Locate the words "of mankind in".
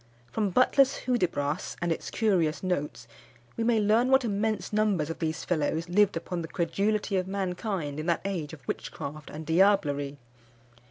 7.17-8.07